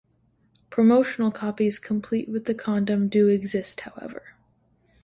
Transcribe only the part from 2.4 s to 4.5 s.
the condom do exist however.